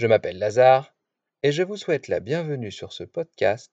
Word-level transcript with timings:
Je 0.00 0.06
m'appelle 0.06 0.38
Lazare 0.38 0.94
et 1.42 1.52
je 1.52 1.62
vous 1.62 1.76
souhaite 1.76 2.08
la 2.08 2.20
bienvenue 2.20 2.70
sur 2.70 2.94
ce 2.94 3.04
podcast 3.04 3.70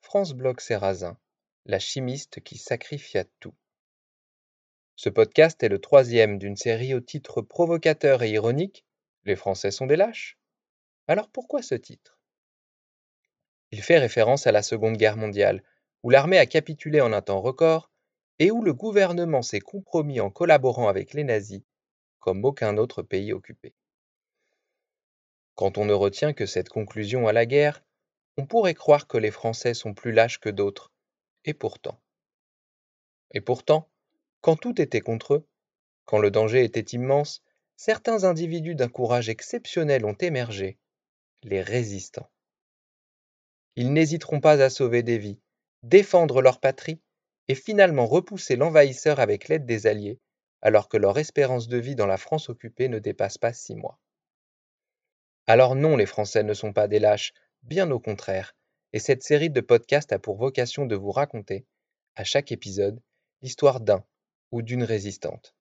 France 0.00 0.32
Blog 0.32 0.60
Serrazin, 0.60 1.18
la 1.64 1.80
chimiste 1.80 2.38
qui 2.38 2.56
sacrifia 2.56 3.24
tout. 3.40 3.56
Ce 4.94 5.08
podcast 5.08 5.60
est 5.64 5.68
le 5.68 5.80
troisième 5.80 6.38
d'une 6.38 6.54
série 6.54 6.94
au 6.94 7.00
titre 7.00 7.42
provocateur 7.42 8.22
et 8.22 8.30
ironique 8.30 8.86
Les 9.24 9.34
Français 9.34 9.72
sont 9.72 9.86
des 9.86 9.96
lâches 9.96 10.38
Alors 11.08 11.28
pourquoi 11.30 11.62
ce 11.62 11.74
titre? 11.74 12.20
Il 13.72 13.82
fait 13.82 13.98
référence 13.98 14.46
à 14.46 14.52
la 14.52 14.62
Seconde 14.62 14.96
Guerre 14.96 15.16
mondiale, 15.16 15.64
où 16.04 16.10
l'armée 16.10 16.38
a 16.38 16.46
capitulé 16.46 17.00
en 17.00 17.12
un 17.12 17.22
temps 17.22 17.40
record 17.40 17.90
et 18.38 18.52
où 18.52 18.62
le 18.62 18.72
gouvernement 18.72 19.42
s'est 19.42 19.58
compromis 19.58 20.20
en 20.20 20.30
collaborant 20.30 20.86
avec 20.86 21.12
les 21.12 21.24
nazis 21.24 21.64
comme 22.20 22.44
aucun 22.44 22.76
autre 22.76 23.02
pays 23.02 23.32
occupé. 23.32 23.74
Quand 25.56 25.78
on 25.78 25.86
ne 25.86 25.94
retient 25.94 26.34
que 26.34 26.44
cette 26.44 26.68
conclusion 26.68 27.26
à 27.26 27.32
la 27.32 27.46
guerre, 27.46 27.82
on 28.36 28.44
pourrait 28.44 28.74
croire 28.74 29.06
que 29.06 29.16
les 29.16 29.30
Français 29.30 29.72
sont 29.72 29.94
plus 29.94 30.12
lâches 30.12 30.38
que 30.38 30.50
d'autres, 30.50 30.92
et 31.46 31.54
pourtant. 31.54 31.98
Et 33.30 33.40
pourtant, 33.40 33.88
quand 34.42 34.56
tout 34.56 34.80
était 34.80 35.00
contre 35.00 35.34
eux, 35.34 35.48
quand 36.04 36.18
le 36.18 36.30
danger 36.30 36.62
était 36.62 36.94
immense, 36.94 37.42
certains 37.76 38.24
individus 38.24 38.74
d'un 38.74 38.90
courage 38.90 39.30
exceptionnel 39.30 40.04
ont 40.04 40.12
émergé, 40.20 40.78
les 41.42 41.62
résistants. 41.62 42.30
Ils 43.76 43.94
n'hésiteront 43.94 44.40
pas 44.40 44.62
à 44.62 44.68
sauver 44.68 45.02
des 45.02 45.16
vies, 45.16 45.40
défendre 45.82 46.42
leur 46.42 46.60
patrie 46.60 47.00
et 47.48 47.54
finalement 47.54 48.06
repousser 48.06 48.56
l'envahisseur 48.56 49.20
avec 49.20 49.48
l'aide 49.48 49.64
des 49.64 49.86
Alliés, 49.86 50.20
alors 50.60 50.90
que 50.90 50.98
leur 50.98 51.18
espérance 51.18 51.66
de 51.66 51.78
vie 51.78 51.94
dans 51.94 52.06
la 52.06 52.18
France 52.18 52.50
occupée 52.50 52.88
ne 52.88 52.98
dépasse 52.98 53.38
pas 53.38 53.54
six 53.54 53.74
mois. 53.74 53.98
Alors 55.48 55.76
non, 55.76 55.96
les 55.96 56.06
Français 56.06 56.42
ne 56.42 56.54
sont 56.54 56.72
pas 56.72 56.88
des 56.88 56.98
lâches, 56.98 57.32
bien 57.62 57.90
au 57.92 58.00
contraire, 58.00 58.56
et 58.92 58.98
cette 58.98 59.22
série 59.22 59.50
de 59.50 59.60
podcasts 59.60 60.12
a 60.12 60.18
pour 60.18 60.36
vocation 60.36 60.86
de 60.86 60.96
vous 60.96 61.12
raconter, 61.12 61.66
à 62.16 62.24
chaque 62.24 62.50
épisode, 62.50 63.00
l'histoire 63.42 63.80
d'un 63.80 64.04
ou 64.50 64.62
d'une 64.62 64.82
résistante. 64.82 65.54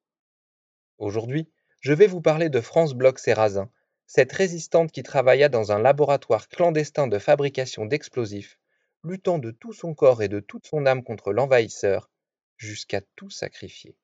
Aujourd'hui, 0.98 1.52
je 1.82 1.94
vais 1.94 2.08
vous 2.08 2.22
parler 2.22 2.50
de 2.50 2.62
France 2.62 2.96
Bloch 2.96 3.20
Serrazin, 3.20 3.70
cette 4.08 4.34
résistante 4.34 4.92
qui 4.92 5.04
travailla 5.04 5.50
dans 5.50 5.72
un 5.72 5.80
laboratoire 5.80 6.48
clandestin 6.48 7.08
de 7.08 7.20
fabrication 7.20 7.86
d'explosifs, 7.86 8.58
luttant 9.04 9.38
de 9.38 9.52
tout 9.52 9.74
son 9.74 9.94
corps 9.94 10.24
et 10.24 10.30
de 10.30 10.40
toute 10.40 10.66
son 10.66 10.88
âme 10.88 11.04
contre 11.04 11.32
l'envahisseur, 11.32 12.10
jusqu'à 12.58 13.02
tout 13.16 13.30
sacrifier. 13.30 13.96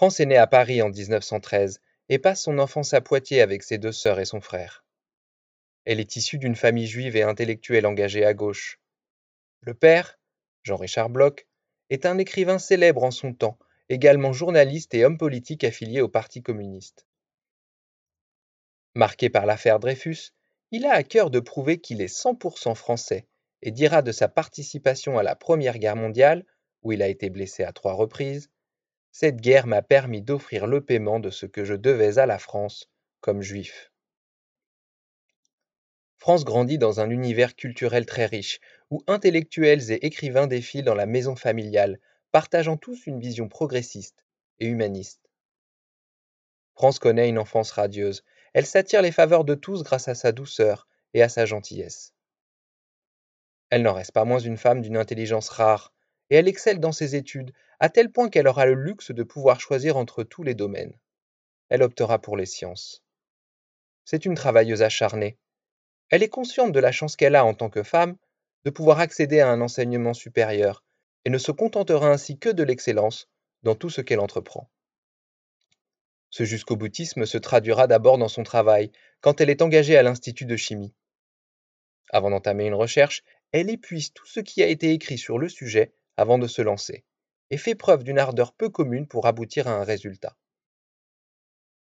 France 0.00 0.18
est 0.18 0.24
née 0.24 0.38
à 0.38 0.46
Paris 0.46 0.80
en 0.80 0.88
1913 0.88 1.82
et 2.08 2.18
passe 2.18 2.44
son 2.44 2.58
enfance 2.58 2.94
à 2.94 3.02
Poitiers 3.02 3.42
avec 3.42 3.62
ses 3.62 3.76
deux 3.76 3.92
sœurs 3.92 4.18
et 4.18 4.24
son 4.24 4.40
frère. 4.40 4.82
Elle 5.84 6.00
est 6.00 6.16
issue 6.16 6.38
d'une 6.38 6.56
famille 6.56 6.86
juive 6.86 7.16
et 7.16 7.22
intellectuelle 7.22 7.84
engagée 7.84 8.24
à 8.24 8.32
gauche. 8.32 8.80
Le 9.60 9.74
père, 9.74 10.18
Jean-Richard 10.62 11.10
Bloch, 11.10 11.46
est 11.90 12.06
un 12.06 12.16
écrivain 12.16 12.58
célèbre 12.58 13.04
en 13.04 13.10
son 13.10 13.34
temps, 13.34 13.58
également 13.90 14.32
journaliste 14.32 14.94
et 14.94 15.04
homme 15.04 15.18
politique 15.18 15.64
affilié 15.64 16.00
au 16.00 16.08
Parti 16.08 16.40
communiste. 16.42 17.06
Marqué 18.94 19.28
par 19.28 19.44
l'affaire 19.44 19.80
Dreyfus, 19.80 20.32
il 20.70 20.86
a 20.86 20.94
à 20.94 21.02
cœur 21.02 21.28
de 21.28 21.40
prouver 21.40 21.78
qu'il 21.78 22.00
est 22.00 22.06
100% 22.06 22.74
français 22.74 23.28
et 23.60 23.70
dira 23.70 24.00
de 24.00 24.12
sa 24.12 24.28
participation 24.28 25.18
à 25.18 25.22
la 25.22 25.36
Première 25.36 25.78
Guerre 25.78 25.96
mondiale, 25.96 26.46
où 26.82 26.92
il 26.92 27.02
a 27.02 27.08
été 27.08 27.28
blessé 27.28 27.64
à 27.64 27.72
trois 27.74 27.92
reprises, 27.92 28.48
cette 29.12 29.40
guerre 29.40 29.66
m'a 29.66 29.82
permis 29.82 30.22
d'offrir 30.22 30.66
le 30.66 30.80
paiement 30.80 31.20
de 31.20 31.30
ce 31.30 31.46
que 31.46 31.64
je 31.64 31.74
devais 31.74 32.18
à 32.18 32.26
la 32.26 32.38
France 32.38 32.88
comme 33.20 33.42
juif. 33.42 33.90
France 36.16 36.44
grandit 36.44 36.78
dans 36.78 37.00
un 37.00 37.08
univers 37.08 37.56
culturel 37.56 38.04
très 38.04 38.26
riche, 38.26 38.60
où 38.90 39.02
intellectuels 39.06 39.90
et 39.90 40.06
écrivains 40.06 40.46
défilent 40.46 40.84
dans 40.84 40.94
la 40.94 41.06
maison 41.06 41.34
familiale, 41.34 41.98
partageant 42.30 42.76
tous 42.76 43.06
une 43.06 43.20
vision 43.20 43.48
progressiste 43.48 44.24
et 44.58 44.66
humaniste. 44.66 45.30
France 46.74 46.98
connaît 46.98 47.28
une 47.28 47.38
enfance 47.38 47.72
radieuse, 47.72 48.22
elle 48.52 48.66
s'attire 48.66 49.02
les 49.02 49.12
faveurs 49.12 49.44
de 49.44 49.54
tous 49.54 49.82
grâce 49.82 50.08
à 50.08 50.14
sa 50.14 50.32
douceur 50.32 50.88
et 51.14 51.22
à 51.22 51.28
sa 51.28 51.46
gentillesse. 51.46 52.14
Elle 53.70 53.82
n'en 53.82 53.94
reste 53.94 54.12
pas 54.12 54.24
moins 54.24 54.38
une 54.40 54.56
femme 54.56 54.82
d'une 54.82 54.96
intelligence 54.96 55.48
rare, 55.48 55.92
et 56.30 56.36
elle 56.36 56.48
excelle 56.48 56.80
dans 56.80 56.92
ses 56.92 57.16
études, 57.16 57.52
à 57.80 57.88
tel 57.88 58.10
point 58.10 58.28
qu'elle 58.28 58.48
aura 58.48 58.66
le 58.66 58.74
luxe 58.74 59.10
de 59.10 59.22
pouvoir 59.22 59.60
choisir 59.60 59.96
entre 59.96 60.22
tous 60.22 60.42
les 60.42 60.54
domaines. 60.54 60.96
Elle 61.68 61.82
optera 61.82 62.20
pour 62.20 62.36
les 62.36 62.46
sciences. 62.46 63.02
C'est 64.04 64.24
une 64.24 64.34
travailleuse 64.34 64.82
acharnée. 64.82 65.38
Elle 66.08 66.22
est 66.22 66.28
consciente 66.28 66.72
de 66.72 66.80
la 66.80 66.92
chance 66.92 67.16
qu'elle 67.16 67.36
a 67.36 67.44
en 67.44 67.54
tant 67.54 67.70
que 67.70 67.82
femme 67.82 68.16
de 68.64 68.70
pouvoir 68.70 69.00
accéder 69.00 69.40
à 69.40 69.48
un 69.48 69.60
enseignement 69.60 70.14
supérieur 70.14 70.84
et 71.24 71.30
ne 71.30 71.38
se 71.38 71.52
contentera 71.52 72.08
ainsi 72.08 72.38
que 72.38 72.48
de 72.48 72.62
l'excellence 72.62 73.28
dans 73.62 73.74
tout 73.74 73.90
ce 73.90 74.00
qu'elle 74.00 74.20
entreprend. 74.20 74.70
Ce 76.30 76.44
jusqu'au 76.44 76.76
boutisme 76.76 77.26
se 77.26 77.38
traduira 77.38 77.86
d'abord 77.86 78.18
dans 78.18 78.28
son 78.28 78.42
travail, 78.42 78.92
quand 79.20 79.40
elle 79.40 79.50
est 79.50 79.62
engagée 79.62 79.96
à 79.96 80.02
l'Institut 80.02 80.46
de 80.46 80.56
chimie. 80.56 80.94
Avant 82.10 82.30
d'entamer 82.30 82.66
une 82.66 82.74
recherche, 82.74 83.22
elle 83.52 83.70
épuise 83.70 84.12
tout 84.12 84.26
ce 84.26 84.40
qui 84.40 84.62
a 84.62 84.66
été 84.66 84.92
écrit 84.92 85.18
sur 85.18 85.38
le 85.38 85.48
sujet 85.48 85.92
avant 86.20 86.36
de 86.36 86.46
se 86.46 86.60
lancer, 86.60 87.02
et 87.48 87.56
fait 87.56 87.74
preuve 87.74 88.04
d'une 88.04 88.18
ardeur 88.18 88.52
peu 88.52 88.68
commune 88.68 89.08
pour 89.08 89.26
aboutir 89.26 89.68
à 89.68 89.70
un 89.70 89.84
résultat. 89.84 90.36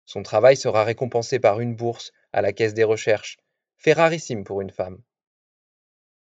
Son 0.04 0.22
travail 0.22 0.54
sera 0.54 0.84
récompensé 0.84 1.38
par 1.38 1.60
une 1.60 1.74
bourse 1.74 2.12
à 2.34 2.42
la 2.42 2.52
Caisse 2.52 2.74
des 2.74 2.84
recherches, 2.84 3.38
fait 3.78 3.94
rarissime 3.94 4.44
pour 4.44 4.60
une 4.60 4.68
femme. 4.68 5.00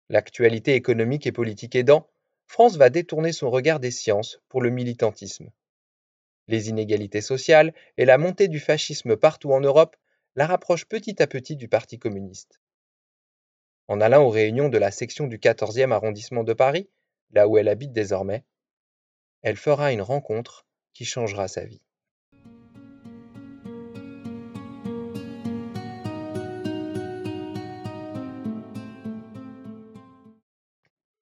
L'actualité 0.09 0.75
économique 0.75 1.25
et 1.25 1.31
politique 1.31 1.73
aidant, 1.73 2.09
France 2.47 2.75
va 2.75 2.89
détourner 2.89 3.31
son 3.31 3.49
regard 3.49 3.79
des 3.79 3.91
sciences 3.91 4.41
pour 4.49 4.61
le 4.61 4.71
militantisme. 4.71 5.49
Les 6.49 6.67
inégalités 6.67 7.21
sociales 7.21 7.73
et 7.95 8.03
la 8.03 8.17
montée 8.17 8.49
du 8.49 8.59
fascisme 8.59 9.15
partout 9.15 9.53
en 9.53 9.61
Europe 9.61 9.95
la 10.35 10.47
rapprochent 10.47 10.85
petit 10.85 11.23
à 11.23 11.27
petit 11.27 11.55
du 11.55 11.69
Parti 11.69 11.97
communiste. 11.97 12.59
En 13.87 14.01
allant 14.01 14.23
aux 14.25 14.31
réunions 14.31 14.67
de 14.67 14.77
la 14.77 14.91
section 14.91 15.27
du 15.27 15.37
14e 15.37 15.93
arrondissement 15.93 16.43
de 16.43 16.51
Paris, 16.51 16.89
là 17.31 17.47
où 17.47 17.57
elle 17.57 17.67
habite 17.67 17.91
désormais, 17.91 18.43
elle 19.41 19.57
fera 19.57 19.91
une 19.91 20.01
rencontre 20.01 20.65
qui 20.93 21.05
changera 21.05 21.47
sa 21.47 21.65
vie. 21.65 21.81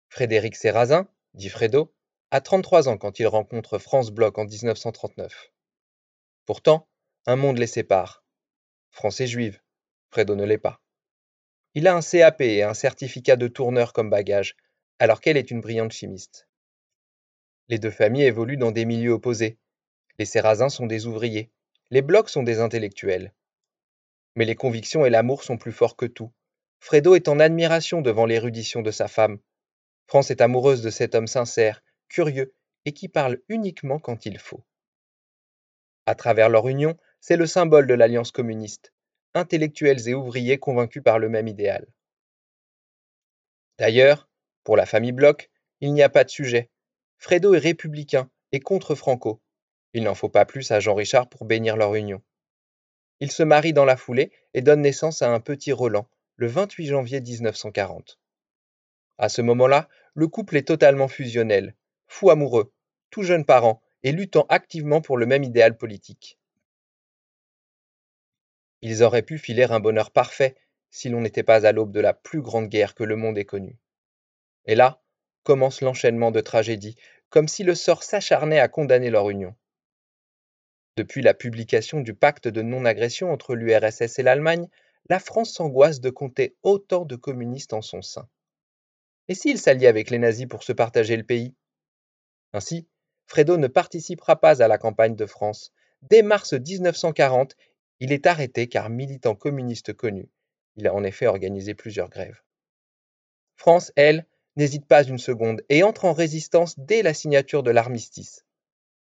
Frédéric 0.08 0.56
Serrazin, 0.56 1.06
dit 1.34 1.48
Fredo, 1.48 1.94
a 2.32 2.40
33 2.40 2.88
ans 2.88 2.98
quand 2.98 3.20
il 3.20 3.26
rencontre 3.28 3.78
France 3.78 4.10
Bloch 4.10 4.36
en 4.36 4.46
1939. 4.46 5.52
Pourtant, 6.44 6.88
un 7.26 7.36
monde 7.36 7.58
les 7.58 7.68
sépare. 7.68 8.24
France 8.90 9.20
est 9.20 9.28
juive, 9.28 9.60
Fredo 10.10 10.34
ne 10.34 10.44
l'est 10.44 10.58
pas. 10.58 10.80
Il 11.74 11.86
a 11.86 11.94
un 11.94 12.00
CAP 12.00 12.40
et 12.40 12.64
un 12.64 12.74
certificat 12.74 13.36
de 13.36 13.46
tourneur 13.46 13.92
comme 13.92 14.10
bagage, 14.10 14.56
alors 14.98 15.20
qu'elle 15.20 15.36
est 15.36 15.50
une 15.50 15.60
brillante 15.60 15.92
chimiste. 15.92 16.48
Les 17.68 17.78
deux 17.78 17.90
familles 17.90 18.24
évoluent 18.24 18.56
dans 18.56 18.72
des 18.72 18.84
milieux 18.84 19.12
opposés. 19.12 19.58
Les 20.18 20.24
Serrazins 20.24 20.70
sont 20.70 20.86
des 20.86 21.06
ouvriers, 21.06 21.50
les 21.90 22.02
Blocs 22.02 22.30
sont 22.30 22.42
des 22.42 22.60
intellectuels. 22.60 23.32
Mais 24.34 24.44
les 24.44 24.56
convictions 24.56 25.06
et 25.06 25.10
l'amour 25.10 25.42
sont 25.42 25.58
plus 25.58 25.72
forts 25.72 25.96
que 25.96 26.06
tout. 26.06 26.32
Fredo 26.80 27.14
est 27.14 27.28
en 27.28 27.40
admiration 27.40 28.00
devant 28.00 28.26
l'érudition 28.26 28.82
de 28.82 28.90
sa 28.90 29.08
femme. 29.08 29.38
France 30.06 30.30
est 30.30 30.40
amoureuse 30.40 30.82
de 30.82 30.90
cet 30.90 31.14
homme 31.14 31.26
sincère, 31.26 31.82
curieux 32.08 32.54
et 32.84 32.92
qui 32.92 33.08
parle 33.08 33.40
uniquement 33.48 33.98
quand 33.98 34.26
il 34.26 34.38
faut. 34.38 34.64
À 36.06 36.14
travers 36.14 36.48
leur 36.48 36.68
union, 36.68 36.96
c'est 37.20 37.36
le 37.36 37.46
symbole 37.46 37.86
de 37.86 37.94
l'alliance 37.94 38.30
communiste, 38.30 38.92
intellectuels 39.34 40.08
et 40.08 40.14
ouvriers 40.14 40.58
convaincus 40.58 41.02
par 41.02 41.18
le 41.18 41.28
même 41.28 41.48
idéal. 41.48 41.86
D'ailleurs, 43.78 44.27
pour 44.68 44.76
la 44.76 44.84
famille 44.84 45.12
Bloch, 45.12 45.48
il 45.80 45.94
n'y 45.94 46.02
a 46.02 46.10
pas 46.10 46.24
de 46.24 46.28
sujet. 46.28 46.68
Fredo 47.16 47.54
est 47.54 47.58
républicain 47.58 48.28
et 48.52 48.60
contre 48.60 48.94
Franco. 48.94 49.40
Il 49.94 50.02
n'en 50.02 50.14
faut 50.14 50.28
pas 50.28 50.44
plus 50.44 50.70
à 50.72 50.78
Jean-Richard 50.78 51.30
pour 51.30 51.46
bénir 51.46 51.78
leur 51.78 51.94
union. 51.94 52.20
Ils 53.20 53.30
se 53.30 53.42
marient 53.42 53.72
dans 53.72 53.86
la 53.86 53.96
foulée 53.96 54.30
et 54.52 54.60
donnent 54.60 54.82
naissance 54.82 55.22
à 55.22 55.32
un 55.32 55.40
petit 55.40 55.72
Roland, 55.72 56.06
le 56.36 56.48
28 56.48 56.88
janvier 56.88 57.22
1940. 57.22 58.18
À 59.16 59.30
ce 59.30 59.40
moment-là, 59.40 59.88
le 60.12 60.28
couple 60.28 60.58
est 60.58 60.68
totalement 60.68 61.08
fusionnel, 61.08 61.74
fou 62.06 62.28
amoureux, 62.28 62.70
tout 63.08 63.22
jeune 63.22 63.46
parent 63.46 63.80
et 64.02 64.12
luttant 64.12 64.44
activement 64.50 65.00
pour 65.00 65.16
le 65.16 65.24
même 65.24 65.44
idéal 65.44 65.78
politique. 65.78 66.38
Ils 68.82 69.02
auraient 69.02 69.22
pu 69.22 69.38
filer 69.38 69.64
un 69.64 69.80
bonheur 69.80 70.10
parfait 70.10 70.56
si 70.90 71.08
l'on 71.08 71.22
n'était 71.22 71.42
pas 71.42 71.64
à 71.64 71.72
l'aube 71.72 71.90
de 71.90 72.00
la 72.00 72.12
plus 72.12 72.42
grande 72.42 72.68
guerre 72.68 72.94
que 72.94 73.04
le 73.04 73.16
monde 73.16 73.38
ait 73.38 73.46
connue. 73.46 73.78
Et 74.68 74.74
là, 74.74 75.02
commence 75.42 75.80
l'enchaînement 75.80 76.30
de 76.30 76.40
tragédies, 76.40 76.94
comme 77.30 77.48
si 77.48 77.64
le 77.64 77.74
sort 77.74 78.02
s'acharnait 78.02 78.60
à 78.60 78.68
condamner 78.68 79.10
leur 79.10 79.30
union. 79.30 79.56
Depuis 80.96 81.22
la 81.22 81.32
publication 81.32 82.00
du 82.00 82.14
pacte 82.14 82.48
de 82.48 82.60
non-agression 82.60 83.32
entre 83.32 83.54
l'URSS 83.54 84.18
et 84.18 84.22
l'Allemagne, 84.22 84.68
la 85.08 85.20
France 85.20 85.54
s'angoisse 85.54 86.00
de 86.00 86.10
compter 86.10 86.54
autant 86.62 87.06
de 87.06 87.16
communistes 87.16 87.72
en 87.72 87.80
son 87.80 88.02
sein. 88.02 88.28
Et 89.28 89.34
s'ils 89.34 89.58
s'allient 89.58 89.86
avec 89.86 90.10
les 90.10 90.18
nazis 90.18 90.46
pour 90.46 90.62
se 90.62 90.72
partager 90.72 91.16
le 91.16 91.24
pays? 91.24 91.54
Ainsi, 92.52 92.86
Fredo 93.26 93.56
ne 93.56 93.68
participera 93.68 94.38
pas 94.38 94.62
à 94.62 94.68
la 94.68 94.76
campagne 94.76 95.16
de 95.16 95.26
France. 95.26 95.72
Dès 96.02 96.22
mars 96.22 96.52
1940, 96.52 97.56
il 98.00 98.12
est 98.12 98.26
arrêté 98.26 98.68
car 98.68 98.90
militant 98.90 99.34
communiste 99.34 99.94
connu. 99.94 100.28
Il 100.76 100.86
a 100.86 100.94
en 100.94 101.04
effet 101.04 101.26
organisé 101.26 101.74
plusieurs 101.74 102.10
grèves. 102.10 102.42
France, 103.56 103.92
elle, 103.96 104.26
n'hésite 104.58 104.86
pas 104.86 105.04
une 105.04 105.18
seconde 105.18 105.62
et 105.68 105.84
entre 105.84 106.04
en 106.04 106.12
résistance 106.12 106.78
dès 106.78 107.02
la 107.02 107.14
signature 107.14 107.62
de 107.62 107.70
l'armistice. 107.70 108.44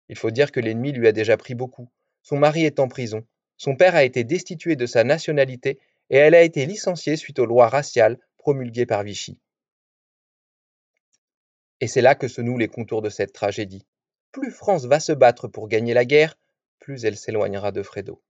Il 0.08 0.16
faut 0.16 0.32
dire 0.32 0.50
que 0.50 0.60
l'ennemi 0.60 0.92
lui 0.92 1.06
a 1.06 1.12
déjà 1.12 1.36
pris 1.36 1.54
beaucoup. 1.54 1.88
Son 2.22 2.36
mari 2.36 2.64
est 2.64 2.80
en 2.80 2.88
prison, 2.88 3.24
son 3.56 3.76
père 3.76 3.94
a 3.94 4.02
été 4.02 4.24
destitué 4.24 4.74
de 4.74 4.86
sa 4.86 5.04
nationalité 5.04 5.78
et 6.10 6.16
elle 6.16 6.34
a 6.34 6.42
été 6.42 6.66
licenciée 6.66 7.16
suite 7.16 7.38
aux 7.38 7.46
lois 7.46 7.68
raciales 7.68 8.18
promulguées 8.38 8.86
par 8.86 9.04
Vichy. 9.04 9.38
Et 11.80 11.86
c'est 11.86 12.02
là 12.02 12.16
que 12.16 12.26
se 12.26 12.40
nouent 12.40 12.58
les 12.58 12.68
contours 12.68 13.02
de 13.02 13.10
cette 13.10 13.32
tragédie. 13.32 13.86
Plus 14.32 14.50
France 14.50 14.86
va 14.86 14.98
se 14.98 15.12
battre 15.12 15.46
pour 15.46 15.68
gagner 15.68 15.94
la 15.94 16.04
guerre, 16.04 16.36
plus 16.80 17.04
elle 17.04 17.16
s'éloignera 17.16 17.70
de 17.70 17.82
Fredo. 17.82 18.20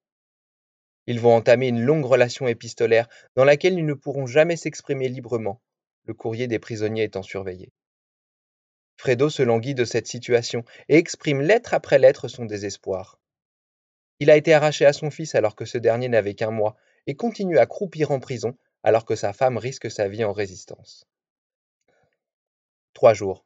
Ils 1.07 1.21
vont 1.21 1.35
entamer 1.35 1.69
une 1.69 1.83
longue 1.83 2.05
relation 2.05 2.47
épistolaire 2.47 3.09
dans 3.37 3.45
laquelle 3.45 3.79
ils 3.79 3.87
ne 3.87 3.95
pourront 3.95 4.27
jamais 4.27 4.57
s'exprimer 4.57 5.09
librement, 5.09 5.61
le 6.07 6.15
courrier 6.15 6.47
des 6.47 6.59
prisonniers 6.59 7.05
étant 7.05 7.23
surveillé. 7.23 7.73
Fredo 8.97 9.29
se 9.29 9.43
languit 9.43 9.75
de 9.75 9.85
cette 9.85 10.07
situation 10.07 10.65
et 10.89 10.97
exprime 10.97 11.43
lettre 11.43 11.75
après 11.75 11.99
lettre 11.99 12.29
son 12.29 12.47
désespoir. 12.47 13.21
Il 14.21 14.31
a 14.31 14.37
été 14.37 14.55
arraché 14.55 14.87
à 14.87 14.93
son 14.93 15.11
fils 15.11 15.35
alors 15.35 15.55
que 15.55 15.67
ce 15.67 15.77
dernier 15.79 16.09
n'avait 16.09 16.35
qu'un 16.35 16.51
mois 16.51 16.77
et 17.07 17.15
continue 17.15 17.59
à 17.59 17.67
croupir 17.67 18.11
en 18.11 18.21
prison 18.21 18.57
alors 18.83 19.05
que 19.05 19.17
sa 19.17 19.33
femme 19.33 19.59
risque 19.59 19.91
sa 19.91 20.09
vie 20.09 20.25
en 20.25 20.33
résistance. 20.33 21.07
Trois 22.95 23.13
jours. 23.13 23.45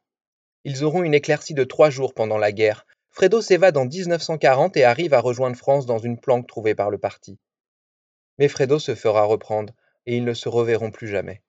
Ils 0.63 0.83
auront 0.83 1.03
une 1.03 1.13
éclaircie 1.13 1.55
de 1.55 1.63
trois 1.63 1.89
jours 1.89 2.13
pendant 2.13 2.37
la 2.37 2.51
guerre. 2.51 2.85
Fredo 3.09 3.41
s'évade 3.41 3.75
en 3.75 3.85
1940 3.85 4.77
et 4.77 4.85
arrive 4.85 5.13
à 5.13 5.19
rejoindre 5.19 5.57
France 5.57 5.85
dans 5.85 5.97
une 5.97 6.19
planque 6.19 6.47
trouvée 6.47 6.75
par 6.75 6.89
le 6.89 6.97
parti. 6.97 7.37
Mais 8.37 8.47
Fredo 8.47 8.79
se 8.79 8.95
fera 8.95 9.23
reprendre 9.23 9.73
et 10.05 10.15
ils 10.15 10.23
ne 10.23 10.33
se 10.33 10.47
reverront 10.47 10.91
plus 10.91 11.07
jamais. 11.07 11.41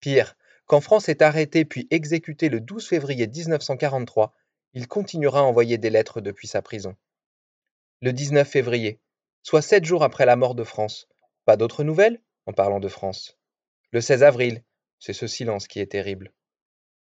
Pire, 0.00 0.34
quand 0.64 0.80
France 0.80 1.08
est 1.10 1.20
arrêté 1.20 1.66
puis 1.66 1.86
exécuté 1.90 2.48
le 2.48 2.60
12 2.60 2.88
février 2.88 3.26
1943, 3.26 4.34
il 4.72 4.88
continuera 4.88 5.40
à 5.40 5.42
envoyer 5.42 5.76
des 5.76 5.90
lettres 5.90 6.20
depuis 6.22 6.48
sa 6.48 6.62
prison. 6.62 6.96
Le 8.00 8.12
19 8.14 8.48
février, 8.48 9.00
soit 9.42 9.60
sept 9.60 9.84
jours 9.84 10.02
après 10.02 10.24
la 10.24 10.36
mort 10.36 10.54
de 10.54 10.64
France, 10.64 11.06
pas 11.44 11.56
d'autres 11.56 11.84
nouvelles? 11.84 12.22
En 12.46 12.54
parlant 12.54 12.80
de 12.80 12.88
France. 12.88 13.38
Le 13.90 14.00
16 14.00 14.22
avril, 14.22 14.64
c'est 14.98 15.12
ce 15.12 15.26
silence 15.26 15.68
qui 15.68 15.80
est 15.80 15.92
terrible. 15.92 16.32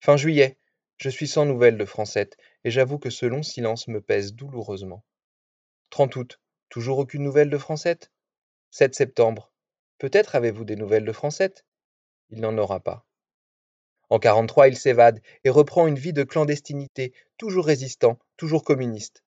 Fin 0.00 0.16
juillet, 0.16 0.58
je 0.96 1.08
suis 1.08 1.28
sans 1.28 1.46
nouvelles 1.46 1.78
de 1.78 1.84
Francette, 1.84 2.36
et 2.64 2.70
j'avoue 2.72 2.98
que 2.98 3.10
ce 3.10 3.26
long 3.26 3.44
silence 3.44 3.86
me 3.86 4.00
pèse 4.00 4.34
douloureusement. 4.34 5.04
30 5.90 6.16
août, 6.16 6.40
toujours 6.68 6.98
aucune 6.98 7.22
nouvelle 7.22 7.50
de 7.50 7.58
Francette? 7.58 8.10
7 8.72 8.96
septembre, 8.96 9.52
peut-être 9.98 10.34
avez-vous 10.34 10.64
des 10.64 10.76
nouvelles 10.76 11.04
de 11.04 11.12
Francette? 11.12 11.64
Il 12.30 12.40
n'en 12.40 12.56
aura 12.58 12.80
pas. 12.80 13.04
En 14.10 14.18
43, 14.18 14.68
il 14.68 14.76
s'évade 14.76 15.20
et 15.44 15.50
reprend 15.50 15.86
une 15.86 15.98
vie 15.98 16.12
de 16.12 16.22
clandestinité, 16.22 17.12
toujours 17.36 17.66
résistant, 17.66 18.18
toujours 18.36 18.64
communiste. 18.64 19.22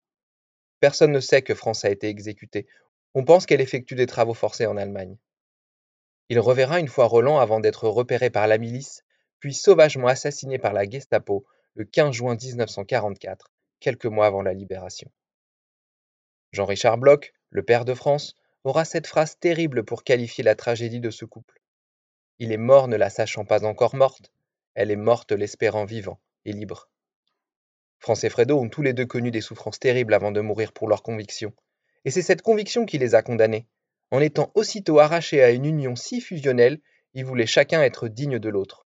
Personne 0.80 1.12
ne 1.12 1.20
sait 1.20 1.42
que 1.42 1.54
France 1.54 1.84
a 1.84 1.90
été 1.90 2.08
exécutée. 2.08 2.66
On 3.14 3.24
pense 3.24 3.44
qu'elle 3.44 3.60
effectue 3.60 3.94
des 3.94 4.06
travaux 4.06 4.34
forcés 4.34 4.66
en 4.66 4.76
Allemagne. 4.76 5.18
Il 6.30 6.40
reverra 6.40 6.80
une 6.80 6.88
fois 6.88 7.06
Roland 7.06 7.38
avant 7.38 7.60
d'être 7.60 7.88
repéré 7.88 8.30
par 8.30 8.46
la 8.46 8.56
milice, 8.56 9.04
puis 9.40 9.52
sauvagement 9.52 10.06
assassiné 10.06 10.58
par 10.58 10.72
la 10.72 10.88
Gestapo 10.88 11.44
le 11.74 11.84
15 11.84 12.12
juin 12.14 12.36
1944, 12.36 13.50
quelques 13.80 14.06
mois 14.06 14.26
avant 14.26 14.42
la 14.42 14.54
libération. 14.54 15.10
Jean-Richard 16.52 16.98
Bloch, 16.98 17.32
le 17.50 17.62
père 17.62 17.84
de 17.84 17.94
France, 17.94 18.34
aura 18.64 18.84
cette 18.84 19.06
phrase 19.06 19.38
terrible 19.38 19.84
pour 19.84 20.04
qualifier 20.04 20.44
la 20.44 20.54
tragédie 20.54 21.00
de 21.00 21.10
ce 21.10 21.24
couple. 21.24 21.59
Il 22.42 22.52
est 22.52 22.56
mort 22.56 22.88
ne 22.88 22.96
la 22.96 23.10
sachant 23.10 23.44
pas 23.44 23.66
encore 23.66 23.94
morte, 23.94 24.32
elle 24.74 24.90
est 24.90 24.96
morte 24.96 25.32
l'espérant 25.32 25.84
vivant 25.84 26.18
et 26.46 26.52
libre. 26.52 26.88
France 27.98 28.24
et 28.24 28.30
Fredo 28.30 28.58
ont 28.58 28.70
tous 28.70 28.80
les 28.80 28.94
deux 28.94 29.04
connu 29.04 29.30
des 29.30 29.42
souffrances 29.42 29.78
terribles 29.78 30.14
avant 30.14 30.32
de 30.32 30.40
mourir 30.40 30.72
pour 30.72 30.88
leurs 30.88 31.02
convictions. 31.02 31.52
Et 32.06 32.10
c'est 32.10 32.22
cette 32.22 32.40
conviction 32.40 32.86
qui 32.86 32.96
les 32.96 33.14
a 33.14 33.20
condamnés. 33.20 33.66
En 34.10 34.20
étant 34.20 34.50
aussitôt 34.54 35.00
arrachés 35.00 35.42
à 35.42 35.50
une 35.50 35.66
union 35.66 35.96
si 35.96 36.22
fusionnelle, 36.22 36.80
ils 37.12 37.26
voulaient 37.26 37.44
chacun 37.44 37.82
être 37.82 38.08
digne 38.08 38.38
de 38.38 38.48
l'autre. 38.48 38.86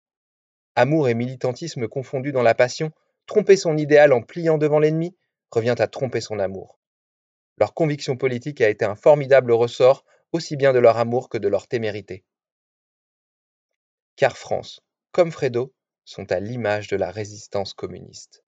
Amour 0.74 1.10
et 1.10 1.14
militantisme 1.14 1.88
confondus 1.88 2.32
dans 2.32 2.42
la 2.42 2.54
passion, 2.54 2.90
tromper 3.26 3.58
son 3.58 3.76
idéal 3.76 4.14
en 4.14 4.22
pliant 4.22 4.56
devant 4.56 4.78
l'ennemi 4.78 5.14
revient 5.50 5.74
à 5.78 5.88
tromper 5.88 6.22
son 6.22 6.38
amour. 6.38 6.78
Leur 7.58 7.74
conviction 7.74 8.16
politique 8.16 8.62
a 8.62 8.70
été 8.70 8.86
un 8.86 8.94
formidable 8.94 9.52
ressort 9.52 10.06
aussi 10.32 10.56
bien 10.56 10.72
de 10.72 10.78
leur 10.78 10.96
amour 10.96 11.28
que 11.28 11.36
de 11.36 11.48
leur 11.48 11.68
témérité. 11.68 12.24
Car 14.16 14.36
France, 14.36 14.80
comme 15.10 15.32
Fredo, 15.32 15.74
sont 16.04 16.30
à 16.32 16.38
l'image 16.38 16.88
de 16.88 16.96
la 16.96 17.10
résistance 17.10 17.72
communiste. 17.72 18.44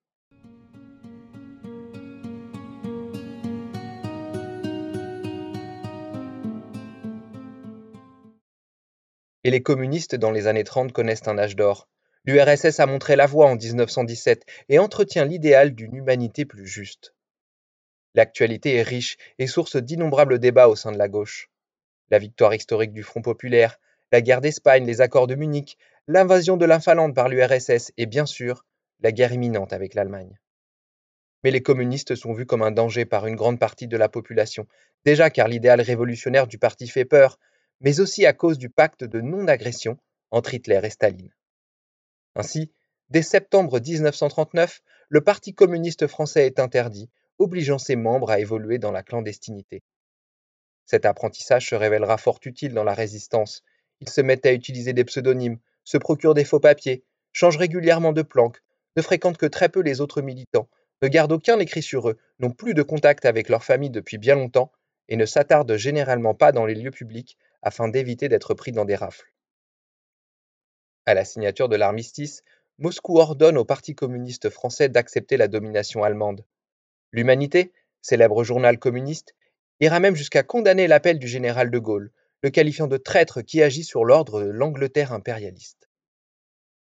Et 9.43 9.51
les 9.51 9.61
communistes 9.61 10.15
dans 10.15 10.31
les 10.31 10.47
années 10.47 10.63
30 10.63 10.91
connaissent 10.91 11.27
un 11.27 11.37
âge 11.37 11.55
d'or. 11.55 11.87
L'URSS 12.25 12.79
a 12.79 12.85
montré 12.85 13.15
la 13.15 13.27
voie 13.27 13.47
en 13.47 13.55
1917 13.55 14.43
et 14.69 14.79
entretient 14.79 15.25
l'idéal 15.25 15.75
d'une 15.75 15.95
humanité 15.95 16.45
plus 16.45 16.65
juste. 16.65 17.13
L'actualité 18.15 18.75
est 18.75 18.83
riche 18.83 19.17
et 19.37 19.45
source 19.45 19.75
d'innombrables 19.77 20.39
débats 20.39 20.67
au 20.67 20.75
sein 20.75 20.91
de 20.91 20.97
la 20.97 21.09
gauche. 21.09 21.51
La 22.09 22.17
victoire 22.17 22.53
historique 22.53 22.93
du 22.93 23.03
Front 23.03 23.21
populaire, 23.21 23.77
la 24.15 24.21
guerre 24.21 24.39
d'Espagne, 24.39 24.85
les 24.85 25.01
accords 25.01 25.27
de 25.27 25.35
Munich, 25.35 25.77
l'invasion 26.07 26.55
de 26.55 26.63
l'Infalande 26.63 27.13
par 27.13 27.27
l'URSS 27.27 27.91
et 27.97 28.05
bien 28.05 28.25
sûr 28.25 28.65
la 29.01 29.11
guerre 29.11 29.33
imminente 29.33 29.73
avec 29.73 29.93
l'Allemagne. 29.93 30.39
Mais 31.43 31.51
les 31.51 31.61
communistes 31.61 32.15
sont 32.15 32.31
vus 32.31 32.45
comme 32.45 32.61
un 32.61 32.71
danger 32.71 33.03
par 33.03 33.27
une 33.27 33.35
grande 33.35 33.59
partie 33.59 33.89
de 33.89 33.97
la 33.97 34.07
population, 34.07 34.67
déjà 35.03 35.29
car 35.29 35.49
l'idéal 35.49 35.81
révolutionnaire 35.81 36.47
du 36.47 36.57
parti 36.57 36.87
fait 36.87 37.03
peur, 37.03 37.37
mais 37.81 37.99
aussi 37.99 38.25
à 38.25 38.31
cause 38.31 38.57
du 38.57 38.69
pacte 38.69 39.03
de 39.03 39.19
non-agression 39.19 39.97
entre 40.31 40.53
Hitler 40.53 40.79
et 40.81 40.89
Staline. 40.89 41.33
Ainsi, 42.35 42.71
dès 43.09 43.21
septembre 43.21 43.81
1939, 43.81 44.81
le 45.09 45.19
Parti 45.19 45.53
communiste 45.53 46.07
français 46.07 46.45
est 46.45 46.61
interdit, 46.61 47.09
obligeant 47.37 47.79
ses 47.79 47.97
membres 47.97 48.31
à 48.31 48.39
évoluer 48.39 48.77
dans 48.77 48.93
la 48.93 49.03
clandestinité. 49.03 49.83
Cet 50.85 51.03
apprentissage 51.05 51.67
se 51.67 51.75
révélera 51.75 52.17
fort 52.17 52.39
utile 52.45 52.73
dans 52.73 52.85
la 52.85 52.93
résistance. 52.93 53.61
Ils 54.01 54.09
se 54.09 54.21
mettent 54.21 54.45
à 54.45 54.53
utiliser 54.53 54.93
des 54.93 55.05
pseudonymes, 55.05 55.59
se 55.83 55.97
procurent 55.97 56.33
des 56.33 56.43
faux 56.43 56.59
papiers, 56.59 57.03
changent 57.31 57.57
régulièrement 57.57 58.13
de 58.13 58.21
planque, 58.21 58.61
ne 58.95 59.01
fréquentent 59.01 59.37
que 59.37 59.45
très 59.45 59.69
peu 59.69 59.81
les 59.81 60.01
autres 60.01 60.21
militants, 60.21 60.69
ne 61.01 61.07
gardent 61.07 61.33
aucun 61.33 61.59
écrit 61.59 61.81
sur 61.81 62.09
eux, 62.09 62.17
n'ont 62.39 62.51
plus 62.51 62.73
de 62.73 62.81
contact 62.81 63.25
avec 63.25 63.49
leur 63.49 63.63
famille 63.63 63.89
depuis 63.89 64.17
bien 64.17 64.35
longtemps 64.35 64.71
et 65.09 65.17
ne 65.17 65.25
s'attardent 65.25 65.77
généralement 65.77 66.33
pas 66.33 66.51
dans 66.51 66.65
les 66.65 66.75
lieux 66.75 66.91
publics 66.91 67.37
afin 67.61 67.87
d'éviter 67.87 68.29
d'être 68.29 68.53
pris 68.53 68.71
dans 68.71 68.85
des 68.85 68.95
rafles. 68.95 69.31
À 71.05 71.13
la 71.13 71.25
signature 71.25 71.69
de 71.69 71.75
l'armistice, 71.75 72.43
Moscou 72.79 73.19
ordonne 73.19 73.57
au 73.57 73.65
Parti 73.65 73.95
communiste 73.95 74.49
français 74.49 74.89
d'accepter 74.89 75.37
la 75.37 75.47
domination 75.47 76.03
allemande. 76.03 76.43
L'Humanité, 77.11 77.71
célèbre 78.01 78.43
journal 78.43 78.79
communiste, 78.79 79.35
ira 79.79 79.99
même 79.99 80.15
jusqu'à 80.15 80.43
condamner 80.43 80.87
l'appel 80.87 81.19
du 81.19 81.27
général 81.27 81.69
de 81.69 81.79
Gaulle, 81.79 82.11
le 82.45 82.51
qualifiant 82.51 82.85
de 82.85 82.97
traître 82.97 83.41
qui 83.41 83.63
agit 83.63 83.83
sur 83.83 84.05
l'ordre 84.05 84.39
de 84.39 84.51
l'Angleterre 84.51 85.13
impérialiste. 85.13 85.89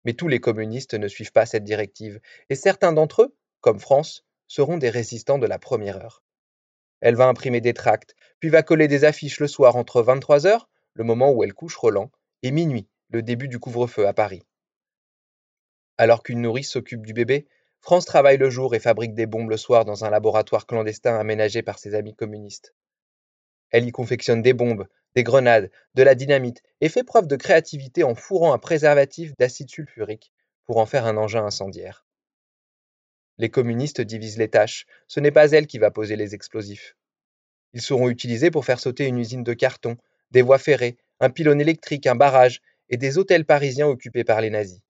Mais 0.05 0.13
tous 0.13 0.27
les 0.27 0.41
communistes 0.41 0.95
ne 0.95 1.07
suivent 1.07 1.31
pas 1.31 1.47
cette 1.47 1.63
directive, 1.63 2.21
et 2.49 2.57
certains 2.57 2.93
d'entre 2.93 3.23
eux, 3.23 3.37
comme 3.61 3.79
France, 3.79 4.25
seront 4.49 4.77
des 4.77 4.91
résistants 4.91 5.39
de 5.39 5.47
la 5.47 5.61
première 5.61 5.99
heure. 5.99 6.25
Elle 7.01 7.15
va 7.15 7.29
imprimer 7.29 7.61
des 7.61 7.75
tracts, 7.75 8.17
puis 8.41 8.49
va 8.49 8.65
coller 8.65 8.89
des 8.89 9.05
affiches 9.05 9.39
le 9.39 9.47
soir 9.47 9.77
entre 9.77 10.03
23h, 10.03 10.67
le 10.95 11.05
moment 11.05 11.31
où 11.31 11.45
elle 11.45 11.55
couche 11.55 11.77
Roland, 11.77 12.11
et 12.43 12.51
minuit, 12.51 12.89
le 13.11 13.23
début 13.23 13.47
du 13.47 13.61
couvre-feu 13.61 14.09
à 14.09 14.13
Paris. 14.13 14.43
Alors 15.97 16.25
qu'une 16.25 16.43
nourrice 16.43 16.73
s'occupe 16.73 17.07
du 17.07 17.13
bébé, 17.13 17.47
France 17.81 18.05
travaille 18.05 18.37
le 18.37 18.51
jour 18.51 18.75
et 18.75 18.81
fabrique 18.81 19.15
des 19.15 19.27
bombes 19.27 19.51
le 19.51 19.57
soir 19.57 19.85
dans 19.85 20.05
un 20.05 20.11
laboratoire 20.11 20.67
clandestin 20.67 21.17
aménagé 21.17 21.63
par 21.63 21.79
ses 21.79 21.95
amis 21.95 22.17
communistes. 22.17 22.75
Elle 23.71 23.87
y 23.87 23.93
confectionne 23.93 24.43
des 24.43 24.55
bombes, 24.55 24.89
des 25.15 25.23
grenades, 25.23 25.71
de 25.95 26.03
la 26.03 26.15
dynamite 26.15 26.63
et 26.81 26.89
fait 26.89 27.05
preuve 27.05 27.27
de 27.27 27.37
créativité 27.37 28.05
en 28.05 28.15
fourrant 28.15 28.53
un 28.53 28.59
préservatif 28.59 29.37
d'acide 29.37 29.71
sulfurique, 29.71 30.33
pour 30.65 30.79
en 30.79 30.87
faire 30.87 31.07
un 31.07 31.17
engin 31.17 31.45
incendiaire. 31.45 32.07
Les 33.39 33.51
communistes 33.51 34.01
divisent 34.01 34.39
les 34.39 34.49
tâches, 34.49 34.87
ce 35.09 35.21
n'est 35.21 35.31
pas 35.31 35.51
elle 35.51 35.67
qui 35.67 35.79
va 35.79 35.91
poser 35.91 36.17
les 36.17 36.35
explosifs. 36.35 36.97
Ils 37.73 37.83
seront 37.83 38.09
utilisés 38.09 38.51
pour 38.51 38.65
faire 38.65 38.81
sauter 38.81 39.07
une 39.07 39.19
usine 39.19 39.43
de 39.43 39.55
carton, 39.55 39.97
des 40.31 40.43
voies 40.43 40.59
ferrées, 40.59 40.99
un 41.21 41.31
pylône 41.31 41.61
électrique, 41.61 42.07
un 42.07 42.15
barrage 42.15 42.61
et 42.89 42.97
des 42.97 43.19
hôtels 43.19 43.47
parisiens 43.47 43.87
occupés 43.87 44.25
par 44.25 44.41
les 44.41 44.51
nazis. 44.51 44.83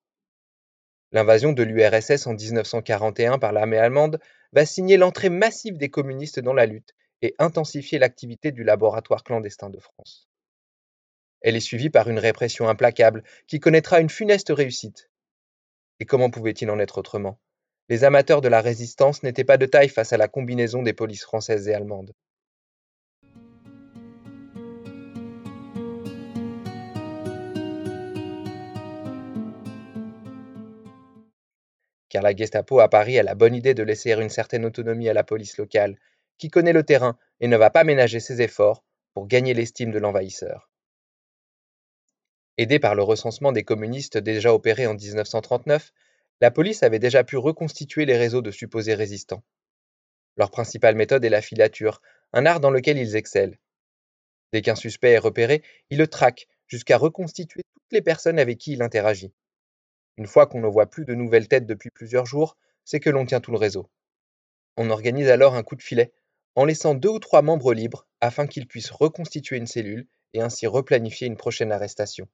L'invasion 1.12 1.52
de 1.52 1.62
l'URSS 1.62 2.26
en 2.26 2.34
1941 2.34 3.38
par 3.38 3.52
l'armée 3.52 3.78
allemande 3.78 4.18
va 4.52 4.66
signer 4.66 4.96
l'entrée 4.96 5.28
massive 5.28 5.76
des 5.76 5.90
communistes 5.90 6.40
dans 6.40 6.54
la 6.54 6.66
lutte 6.66 6.94
et 7.22 7.34
intensifier 7.38 7.98
l'activité 7.98 8.52
du 8.52 8.64
laboratoire 8.64 9.24
clandestin 9.24 9.70
de 9.70 9.78
France. 9.78 10.28
Elle 11.40 11.56
est 11.56 11.60
suivie 11.60 11.90
par 11.90 12.08
une 12.08 12.18
répression 12.18 12.68
implacable 12.68 13.24
qui 13.46 13.60
connaîtra 13.60 14.00
une 14.00 14.10
funeste 14.10 14.52
réussite. 14.54 15.10
Et 16.00 16.04
comment 16.04 16.30
pouvait-il 16.30 16.70
en 16.70 16.78
être 16.78 16.98
autrement? 16.98 17.40
Les 17.88 18.04
amateurs 18.04 18.40
de 18.40 18.48
la 18.48 18.60
résistance 18.60 19.22
n'étaient 19.22 19.44
pas 19.44 19.56
de 19.56 19.66
taille 19.66 19.88
face 19.88 20.12
à 20.12 20.16
la 20.16 20.28
combinaison 20.28 20.82
des 20.82 20.92
polices 20.92 21.24
françaises 21.24 21.68
et 21.68 21.74
allemandes. 21.74 22.12
car 32.12 32.22
la 32.22 32.36
Gestapo 32.36 32.78
à 32.80 32.90
Paris 32.90 33.18
a 33.18 33.22
la 33.22 33.34
bonne 33.34 33.54
idée 33.54 33.72
de 33.72 33.82
laisser 33.82 34.12
une 34.12 34.28
certaine 34.28 34.66
autonomie 34.66 35.08
à 35.08 35.14
la 35.14 35.24
police 35.24 35.56
locale, 35.56 35.96
qui 36.42 36.50
connaît 36.50 36.72
le 36.72 36.82
terrain 36.82 37.16
et 37.38 37.46
ne 37.46 37.56
va 37.56 37.70
pas 37.70 37.84
ménager 37.84 38.18
ses 38.18 38.42
efforts 38.42 38.82
pour 39.14 39.28
gagner 39.28 39.54
l'estime 39.54 39.92
de 39.92 40.00
l'envahisseur. 40.00 40.72
Aidée 42.58 42.80
par 42.80 42.96
le 42.96 43.04
recensement 43.04 43.52
des 43.52 43.62
communistes 43.62 44.18
déjà 44.18 44.52
opéré 44.52 44.88
en 44.88 44.94
1939, 44.94 45.92
la 46.40 46.50
police 46.50 46.82
avait 46.82 46.98
déjà 46.98 47.22
pu 47.22 47.36
reconstituer 47.36 48.06
les 48.06 48.16
réseaux 48.16 48.42
de 48.42 48.50
supposés 48.50 48.96
résistants. 48.96 49.44
Leur 50.36 50.50
principale 50.50 50.96
méthode 50.96 51.24
est 51.24 51.30
la 51.30 51.42
filature, 51.42 52.02
un 52.32 52.44
art 52.44 52.58
dans 52.58 52.72
lequel 52.72 52.98
ils 52.98 53.14
excellent. 53.14 53.54
Dès 54.52 54.62
qu'un 54.62 54.74
suspect 54.74 55.12
est 55.12 55.18
repéré, 55.18 55.62
ils 55.90 55.98
le 55.98 56.08
traquent 56.08 56.48
jusqu'à 56.66 56.98
reconstituer 56.98 57.62
toutes 57.72 57.92
les 57.92 58.02
personnes 58.02 58.40
avec 58.40 58.58
qui 58.58 58.72
il 58.72 58.82
interagit. 58.82 59.32
Une 60.16 60.26
fois 60.26 60.48
qu'on 60.48 60.60
ne 60.60 60.66
voit 60.66 60.90
plus 60.90 61.04
de 61.04 61.14
nouvelles 61.14 61.46
têtes 61.46 61.66
depuis 61.66 61.90
plusieurs 61.90 62.26
jours, 62.26 62.56
c'est 62.84 62.98
que 62.98 63.10
l'on 63.10 63.26
tient 63.26 63.40
tout 63.40 63.52
le 63.52 63.58
réseau. 63.58 63.88
On 64.76 64.90
organise 64.90 65.28
alors 65.28 65.54
un 65.54 65.62
coup 65.62 65.76
de 65.76 65.82
filet, 65.82 66.12
en 66.54 66.64
laissant 66.64 66.94
deux 66.94 67.08
ou 67.08 67.18
trois 67.18 67.42
membres 67.42 67.74
libres 67.74 68.06
afin 68.20 68.46
qu'ils 68.46 68.66
puissent 68.66 68.90
reconstituer 68.90 69.56
une 69.56 69.66
cellule 69.66 70.06
et 70.34 70.40
ainsi 70.40 70.66
replanifier 70.66 71.26
une 71.26 71.36
prochaine 71.36 71.72
arrestation. 71.72 72.28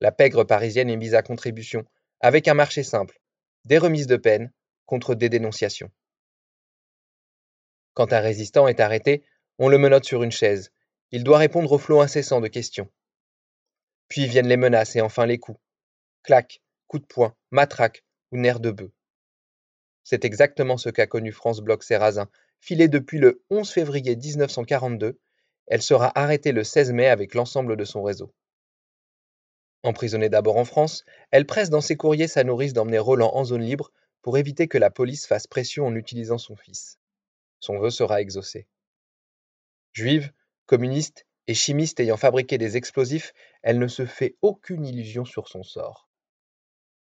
La 0.00 0.12
pègre 0.12 0.44
parisienne 0.44 0.90
est 0.90 0.96
mise 0.96 1.14
à 1.14 1.22
contribution, 1.22 1.84
avec 2.20 2.48
un 2.48 2.54
marché 2.54 2.82
simple, 2.82 3.20
des 3.64 3.78
remises 3.78 4.06
de 4.06 4.16
peine 4.16 4.52
contre 4.86 5.14
des 5.14 5.28
dénonciations. 5.28 5.90
Quand 7.94 8.12
un 8.12 8.20
résistant 8.20 8.66
est 8.68 8.80
arrêté, 8.80 9.24
on 9.58 9.68
le 9.68 9.78
menotte 9.78 10.04
sur 10.04 10.22
une 10.22 10.32
chaise. 10.32 10.72
Il 11.12 11.22
doit 11.22 11.38
répondre 11.38 11.70
au 11.70 11.78
flot 11.78 12.00
incessant 12.00 12.40
de 12.40 12.48
questions. 12.48 12.90
Puis 14.08 14.26
viennent 14.26 14.48
les 14.48 14.56
menaces 14.56 14.96
et 14.96 15.00
enfin 15.00 15.26
les 15.26 15.38
coups. 15.38 15.60
Clac, 16.24 16.60
coup 16.88 16.98
de 16.98 17.06
poing, 17.06 17.36
matraque 17.50 18.04
ou 18.32 18.36
nerf 18.36 18.58
de 18.58 18.72
bœuf. 18.72 18.90
C'est 20.02 20.24
exactement 20.24 20.76
ce 20.76 20.90
qu'a 20.90 21.06
connu 21.06 21.32
France 21.32 21.60
Bloch 21.60 21.82
Serrazin. 21.82 22.28
Filée 22.66 22.88
depuis 22.88 23.18
le 23.18 23.44
11 23.50 23.70
février 23.70 24.16
1942, 24.16 25.20
elle 25.66 25.82
sera 25.82 26.18
arrêtée 26.18 26.52
le 26.52 26.64
16 26.64 26.92
mai 26.92 27.08
avec 27.08 27.34
l'ensemble 27.34 27.76
de 27.76 27.84
son 27.84 28.02
réseau. 28.02 28.34
Emprisonnée 29.82 30.30
d'abord 30.30 30.56
en 30.56 30.64
France, 30.64 31.04
elle 31.30 31.44
presse 31.44 31.68
dans 31.68 31.82
ses 31.82 31.96
courriers 31.96 32.26
sa 32.26 32.42
nourrice 32.42 32.72
d'emmener 32.72 32.98
Roland 32.98 33.32
en 33.34 33.44
zone 33.44 33.60
libre 33.60 33.92
pour 34.22 34.38
éviter 34.38 34.66
que 34.66 34.78
la 34.78 34.88
police 34.88 35.26
fasse 35.26 35.46
pression 35.46 35.86
en 35.86 35.94
utilisant 35.94 36.38
son 36.38 36.56
fils. 36.56 36.98
Son 37.60 37.78
vœu 37.78 37.90
sera 37.90 38.22
exaucé. 38.22 38.66
Juive, 39.92 40.32
communiste 40.64 41.26
et 41.46 41.52
chimiste 41.52 42.00
ayant 42.00 42.16
fabriqué 42.16 42.56
des 42.56 42.78
explosifs, 42.78 43.34
elle 43.62 43.78
ne 43.78 43.88
se 43.88 44.06
fait 44.06 44.36
aucune 44.40 44.86
illusion 44.86 45.26
sur 45.26 45.48
son 45.48 45.64
sort. 45.64 46.08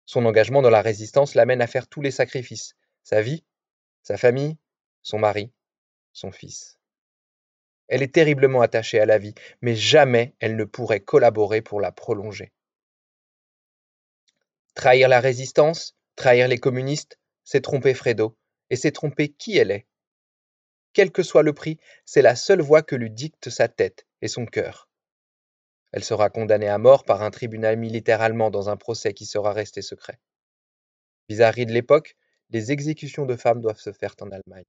Son 0.06 0.24
engagement 0.24 0.62
dans 0.62 0.70
la 0.70 0.80
résistance 0.80 1.34
l'amène 1.34 1.60
à 1.60 1.66
faire 1.66 1.86
tous 1.86 2.00
les 2.00 2.12
sacrifices, 2.12 2.76
sa 3.02 3.20
vie, 3.20 3.44
sa 4.02 4.16
famille, 4.16 4.56
son 5.02 5.18
mari, 5.18 5.52
son 6.12 6.32
fils. 6.32 6.78
Elle 7.88 8.02
est 8.02 8.14
terriblement 8.14 8.60
attachée 8.60 9.00
à 9.00 9.06
la 9.06 9.18
vie, 9.18 9.34
mais 9.62 9.74
jamais 9.74 10.34
elle 10.38 10.56
ne 10.56 10.64
pourrait 10.64 11.00
collaborer 11.00 11.60
pour 11.62 11.80
la 11.80 11.90
prolonger. 11.90 12.52
Trahir 14.74 15.08
la 15.08 15.20
résistance, 15.20 15.96
trahir 16.14 16.46
les 16.46 16.58
communistes, 16.58 17.18
c'est 17.42 17.60
tromper 17.60 17.94
Fredo, 17.94 18.38
et 18.70 18.76
c'est 18.76 18.92
tromper 18.92 19.28
qui 19.30 19.58
elle 19.58 19.72
est. 19.72 19.86
Quel 20.92 21.10
que 21.10 21.22
soit 21.22 21.42
le 21.42 21.52
prix, 21.52 21.78
c'est 22.04 22.22
la 22.22 22.36
seule 22.36 22.60
voie 22.60 22.82
que 22.82 22.96
lui 22.96 23.10
dicte 23.10 23.50
sa 23.50 23.68
tête 23.68 24.06
et 24.22 24.28
son 24.28 24.46
cœur. 24.46 24.88
Elle 25.92 26.04
sera 26.04 26.30
condamnée 26.30 26.68
à 26.68 26.78
mort 26.78 27.04
par 27.04 27.22
un 27.22 27.30
tribunal 27.30 27.76
militaire 27.76 28.20
allemand 28.20 28.50
dans 28.50 28.70
un 28.70 28.76
procès 28.76 29.12
qui 29.12 29.26
sera 29.26 29.52
resté 29.52 29.82
secret. 29.82 30.20
Bizarrerie 31.28 31.66
de 31.66 31.72
l'époque, 31.72 32.16
les 32.50 32.70
exécutions 32.70 33.26
de 33.26 33.36
femmes 33.36 33.60
doivent 33.60 33.80
se 33.80 33.92
faire 33.92 34.14
en 34.20 34.30
Allemagne. 34.30 34.64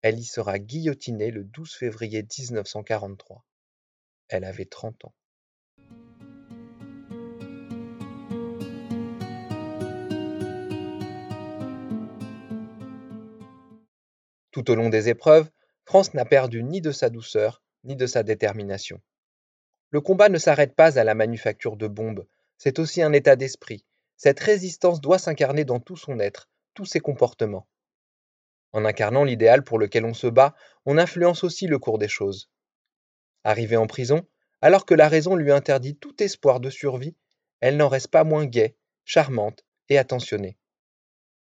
Elle 0.00 0.20
y 0.20 0.24
sera 0.24 0.60
guillotinée 0.60 1.32
le 1.32 1.42
12 1.42 1.74
février 1.74 2.22
1943. 2.22 3.44
Elle 4.28 4.44
avait 4.44 4.64
30 4.64 5.06
ans. 5.06 5.14
Tout 14.52 14.70
au 14.70 14.74
long 14.76 14.88
des 14.88 15.08
épreuves, 15.08 15.50
France 15.84 16.14
n'a 16.14 16.24
perdu 16.24 16.62
ni 16.62 16.80
de 16.80 16.92
sa 16.92 17.10
douceur, 17.10 17.62
ni 17.82 17.96
de 17.96 18.06
sa 18.06 18.22
détermination. 18.22 19.00
Le 19.90 20.00
combat 20.00 20.28
ne 20.28 20.38
s'arrête 20.38 20.76
pas 20.76 20.98
à 20.98 21.04
la 21.04 21.14
manufacture 21.14 21.76
de 21.76 21.88
bombes, 21.88 22.26
c'est 22.56 22.78
aussi 22.78 23.02
un 23.02 23.12
état 23.12 23.36
d'esprit. 23.36 23.84
Cette 24.16 24.40
résistance 24.40 25.00
doit 25.00 25.18
s'incarner 25.18 25.64
dans 25.64 25.80
tout 25.80 25.96
son 25.96 26.20
être, 26.20 26.48
tous 26.74 26.84
ses 26.84 27.00
comportements. 27.00 27.66
En 28.72 28.84
incarnant 28.84 29.24
l'idéal 29.24 29.64
pour 29.64 29.78
lequel 29.78 30.04
on 30.04 30.14
se 30.14 30.26
bat, 30.26 30.54
on 30.84 30.98
influence 30.98 31.44
aussi 31.44 31.66
le 31.66 31.78
cours 31.78 31.98
des 31.98 32.08
choses. 32.08 32.50
Arrivée 33.44 33.76
en 33.76 33.86
prison, 33.86 34.26
alors 34.60 34.84
que 34.84 34.94
la 34.94 35.08
raison 35.08 35.36
lui 35.36 35.52
interdit 35.52 35.96
tout 35.96 36.22
espoir 36.22 36.60
de 36.60 36.70
survie, 36.70 37.16
elle 37.60 37.76
n'en 37.76 37.88
reste 37.88 38.10
pas 38.10 38.24
moins 38.24 38.46
gaie, 38.46 38.76
charmante 39.04 39.64
et 39.88 39.98
attentionnée. 39.98 40.58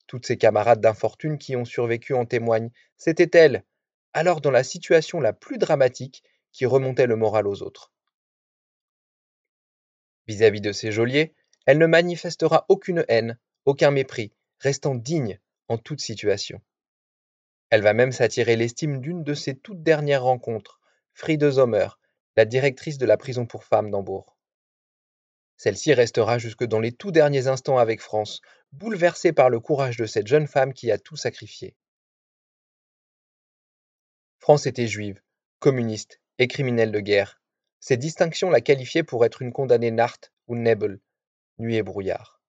Toutes 0.08 0.26
ses 0.26 0.38
camarades 0.38 0.82
d'infortune 0.82 1.38
qui 1.38 1.56
ont 1.56 1.66
survécu 1.66 2.14
en 2.14 2.26
témoignent, 2.26 2.72
c'était 2.98 3.38
elle, 3.38 3.64
alors 4.14 4.42
dans 4.42 4.52
la 4.52 4.64
situation 4.64 5.20
la 5.20 5.34
plus 5.34 5.58
dramatique, 5.58 6.24
qui 6.52 6.66
remontait 6.66 7.08
le 7.08 7.16
moral 7.16 7.48
aux 7.48 7.62
autres. 7.62 7.94
Vis-à-vis 10.28 10.62
de 10.62 10.72
ses 10.72 10.92
geôliers, 10.92 11.34
elle 11.66 11.78
ne 11.78 11.86
manifestera 11.86 12.66
aucune 12.68 13.06
haine, 13.08 13.38
aucun 13.66 13.92
mépris, 13.92 14.34
restant 14.60 14.96
digne 14.96 15.40
en 15.68 15.78
toute 15.78 16.02
situation. 16.02 16.62
Elle 17.72 17.82
va 17.82 17.94
même 17.94 18.12
s'attirer 18.12 18.58
l'estime 18.58 19.00
d'une 19.00 19.24
de 19.24 19.34
ses 19.34 19.56
toutes 19.56 19.82
dernières 19.82 20.24
rencontres, 20.24 20.82
Friede 21.14 21.50
Sommer, 21.50 21.88
la 22.36 22.44
directrice 22.44 22.98
de 22.98 23.06
la 23.06 23.16
prison 23.16 23.46
pour 23.46 23.64
femmes 23.64 23.90
d'Hambourg. 23.90 24.38
Celle-ci 25.56 25.94
restera 25.94 26.38
jusque 26.38 26.66
dans 26.66 26.82
les 26.82 26.92
tout 26.92 27.12
derniers 27.12 27.48
instants 27.48 27.78
avec 27.78 28.02
France, 28.02 28.42
bouleversée 28.74 29.32
par 29.32 29.50
le 29.50 29.62
courage 29.62 29.96
de 29.96 30.06
cette 30.06 30.28
jeune 30.28 30.48
femme 30.48 30.74
qui 30.74 30.92
a 30.92 30.98
tout 30.98 31.16
sacrifié. 31.16 31.78
France 34.40 34.66
était 34.66 34.88
juive, 34.88 35.22
communiste 35.60 36.20
et 36.40 36.50
criminelle 36.50 36.92
de 36.92 37.00
guerre. 37.00 37.40
Ces 37.80 37.96
distinctions 37.96 38.50
la 38.50 38.60
qualifiaient 38.60 39.04
pour 39.04 39.24
être 39.24 39.42
une 39.42 39.54
condamnée 39.54 39.92
Nacht 39.92 40.34
ou 40.48 40.58
Nebel, 40.58 41.00
nuit 41.58 41.78
et 41.78 41.84
brouillard. 41.84 42.41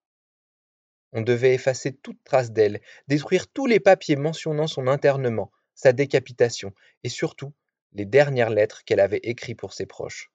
On 1.13 1.21
devait 1.21 1.53
effacer 1.53 1.93
toute 1.93 2.23
trace 2.23 2.51
d'elle, 2.51 2.81
détruire 3.07 3.47
tous 3.47 3.67
les 3.67 3.79
papiers 3.79 4.15
mentionnant 4.15 4.67
son 4.67 4.87
internement, 4.87 5.51
sa 5.75 5.93
décapitation, 5.93 6.73
et 7.03 7.09
surtout 7.09 7.53
les 7.93 8.05
dernières 8.05 8.49
lettres 8.49 8.83
qu'elle 8.83 8.99
avait 8.99 9.21
écrites 9.23 9.59
pour 9.59 9.73
ses 9.73 9.85
proches. 9.85 10.31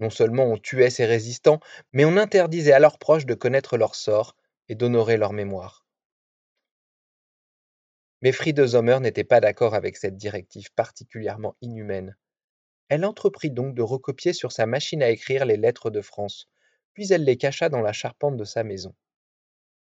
Non 0.00 0.10
seulement 0.10 0.44
on 0.44 0.58
tuait 0.58 0.90
ses 0.90 1.06
résistants, 1.06 1.60
mais 1.92 2.04
on 2.04 2.16
interdisait 2.16 2.72
à 2.72 2.80
leurs 2.80 2.98
proches 2.98 3.26
de 3.26 3.34
connaître 3.34 3.78
leur 3.78 3.94
sort 3.94 4.36
et 4.68 4.74
d'honorer 4.74 5.16
leur 5.16 5.32
mémoire. 5.32 5.86
Mais 8.22 8.32
Friede 8.32 8.66
Sommer 8.66 8.98
n'était 9.00 9.24
pas 9.24 9.40
d'accord 9.40 9.74
avec 9.74 9.96
cette 9.96 10.16
directive 10.16 10.72
particulièrement 10.74 11.54
inhumaine. 11.60 12.16
Elle 12.88 13.04
entreprit 13.04 13.50
donc 13.50 13.74
de 13.74 13.82
recopier 13.82 14.32
sur 14.32 14.50
sa 14.50 14.66
machine 14.66 15.02
à 15.02 15.10
écrire 15.10 15.44
les 15.44 15.56
lettres 15.56 15.90
de 15.90 16.00
France, 16.00 16.48
puis 16.92 17.12
elle 17.12 17.24
les 17.24 17.36
cacha 17.36 17.68
dans 17.68 17.82
la 17.82 17.92
charpente 17.92 18.36
de 18.36 18.44
sa 18.44 18.64
maison. 18.64 18.94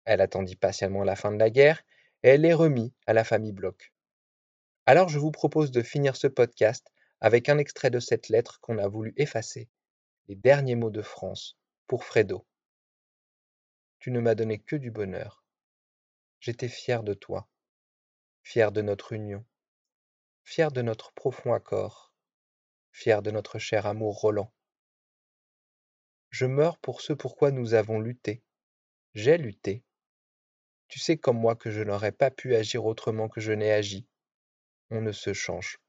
Elle 0.05 0.21
attendit 0.21 0.55
patiemment 0.55 1.03
la 1.03 1.15
fin 1.15 1.31
de 1.31 1.37
la 1.37 1.49
guerre 1.49 1.83
et 2.23 2.29
elle 2.29 2.41
les 2.41 2.53
remit 2.53 2.93
à 3.07 3.13
la 3.13 3.23
famille 3.23 3.51
Bloch. 3.51 3.93
Alors 4.85 5.09
je 5.09 5.19
vous 5.19 5.31
propose 5.31 5.71
de 5.71 5.83
finir 5.83 6.15
ce 6.15 6.27
podcast 6.27 6.91
avec 7.19 7.49
un 7.49 7.57
extrait 7.59 7.91
de 7.91 7.99
cette 7.99 8.29
lettre 8.29 8.59
qu'on 8.61 8.79
a 8.79 8.87
voulu 8.87 9.13
effacer, 9.15 9.69
les 10.27 10.35
derniers 10.35 10.75
mots 10.75 10.89
de 10.89 11.03
France 11.03 11.57
pour 11.87 12.03
Fredo. 12.03 12.47
tu 13.99 14.09
ne 14.11 14.19
m'as 14.19 14.33
donné 14.33 14.59
que 14.59 14.75
du 14.75 14.89
bonheur. 14.89 15.45
J'étais 16.39 16.67
fier 16.67 17.03
de 17.03 17.13
toi, 17.13 17.47
fier 18.41 18.71
de 18.71 18.81
notre 18.81 19.13
union, 19.13 19.45
fier 20.43 20.71
de 20.71 20.81
notre 20.81 21.13
profond 21.13 21.53
accord, 21.53 22.11
fier 22.91 23.21
de 23.21 23.29
notre 23.29 23.59
cher 23.59 23.85
amour 23.85 24.19
Roland. 24.19 24.51
Je 26.31 26.45
meurs 26.45 26.79
pour 26.79 27.01
ce 27.01 27.13
pourquoi 27.13 27.51
nous 27.51 27.75
avons 27.75 27.99
lutté. 27.99 28.41
J'ai 29.13 29.37
lutté. 29.37 29.83
Tu 30.91 30.99
sais 30.99 31.17
comme 31.17 31.39
moi 31.39 31.55
que 31.55 31.71
je 31.71 31.81
n'aurais 31.81 32.11
pas 32.11 32.29
pu 32.29 32.53
agir 32.53 32.85
autrement 32.85 33.29
que 33.29 33.41
je 33.41 33.51
n'ai 33.51 33.71
agi. 33.71 34.05
On 34.91 35.01
ne 35.01 35.11
se 35.11 35.33
change 35.33 35.80